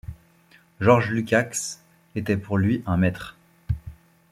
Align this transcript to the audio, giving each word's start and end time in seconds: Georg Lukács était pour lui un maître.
Georg 0.79 1.05
Lukács 1.11 1.77
était 2.15 2.35
pour 2.35 2.57
lui 2.57 2.81
un 2.87 2.97
maître. 2.97 3.37